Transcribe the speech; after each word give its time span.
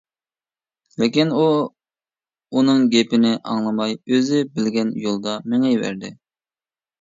لېكىن 1.01 1.33
ئۇ 1.39 1.43
ئۇنىڭ 2.53 2.87
گېپىنى 2.95 3.35
ئاڭلىماي 3.35 3.93
ئۆزى 4.01 4.41
بىلگەن 4.57 4.91
يولدا 5.05 5.37
مېڭىۋەردى. 5.53 6.13